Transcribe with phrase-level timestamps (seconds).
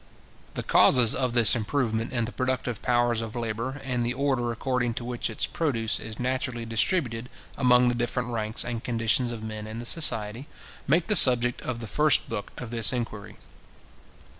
[0.55, 4.95] The causes of this improvement in the productive powers of labour, and the order according
[4.95, 9.67] to which its produce is naturally distributed among the different ranks and conditions of men
[9.67, 10.47] in the society,
[10.87, 13.35] make the subject of the first book of this Inquiry.